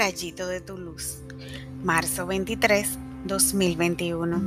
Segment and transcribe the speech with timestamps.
[0.00, 1.18] rayito de tu luz.
[1.84, 4.42] Marzo 23, 2021.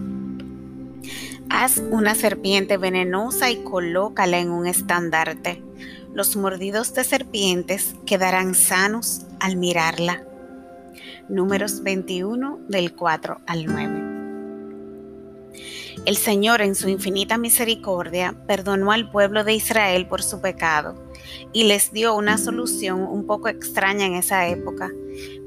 [1.51, 5.61] Haz una serpiente venenosa y colócala en un estandarte.
[6.11, 10.23] Los mordidos de serpientes quedarán sanos al mirarla.
[11.29, 14.12] Números 21 del 4 al 9.
[16.05, 20.95] El Señor en su infinita misericordia perdonó al pueblo de Israel por su pecado
[21.53, 24.91] y les dio una solución un poco extraña en esa época,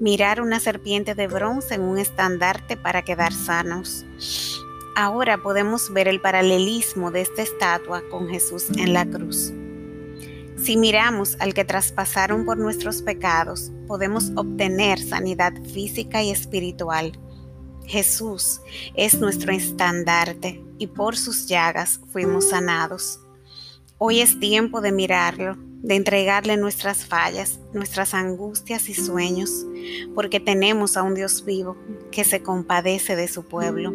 [0.00, 4.06] mirar una serpiente de bronce en un estandarte para quedar sanos.
[4.96, 9.52] Ahora podemos ver el paralelismo de esta estatua con Jesús en la cruz.
[10.56, 17.12] Si miramos al que traspasaron por nuestros pecados, podemos obtener sanidad física y espiritual
[17.86, 18.60] Jesús
[18.94, 23.20] es nuestro estandarte y por sus llagas fuimos sanados.
[23.98, 29.64] Hoy es tiempo de mirarlo, de entregarle nuestras fallas, nuestras angustias y sueños,
[30.14, 31.76] porque tenemos a un Dios vivo
[32.10, 33.94] que se compadece de su pueblo.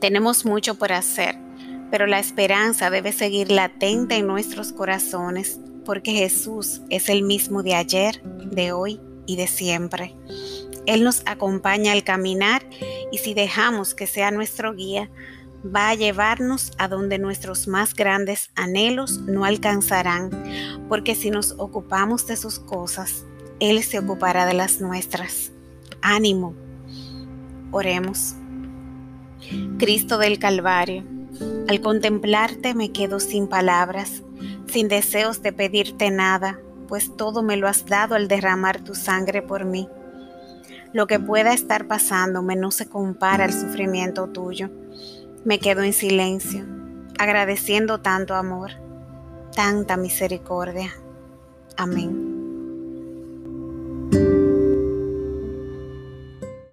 [0.00, 1.36] Tenemos mucho por hacer,
[1.90, 7.74] pero la esperanza debe seguir latente en nuestros corazones, porque Jesús es el mismo de
[7.74, 10.14] ayer, de hoy y de siempre.
[10.86, 12.66] Él nos acompaña al caminar
[13.10, 15.10] y si dejamos que sea nuestro guía,
[15.64, 20.30] va a llevarnos a donde nuestros más grandes anhelos no alcanzarán,
[20.88, 23.24] porque si nos ocupamos de sus cosas,
[23.60, 25.52] Él se ocupará de las nuestras.
[26.02, 26.54] Ánimo.
[27.70, 28.34] Oremos.
[29.78, 31.04] Cristo del Calvario,
[31.68, 34.22] al contemplarte me quedo sin palabras,
[34.66, 39.42] sin deseos de pedirte nada, pues todo me lo has dado al derramar tu sangre
[39.42, 39.88] por mí.
[40.94, 44.70] Lo que pueda estar pasándome no se compara al sufrimiento tuyo.
[45.44, 46.64] Me quedo en silencio,
[47.18, 48.70] agradeciendo tanto amor,
[49.56, 50.94] tanta misericordia.
[51.76, 52.23] Amén.